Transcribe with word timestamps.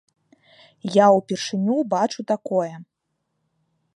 Я 0.95 1.05
ўпершыню 1.17 1.77
бачу 1.93 2.21
такое. 2.33 2.73